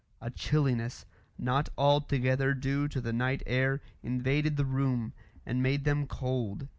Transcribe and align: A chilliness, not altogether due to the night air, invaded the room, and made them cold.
A 0.19 0.31
chilliness, 0.31 1.05
not 1.37 1.69
altogether 1.77 2.55
due 2.55 2.87
to 2.87 2.99
the 2.99 3.13
night 3.13 3.43
air, 3.45 3.83
invaded 4.01 4.57
the 4.57 4.65
room, 4.65 5.13
and 5.45 5.61
made 5.61 5.85
them 5.85 6.07
cold. 6.07 6.67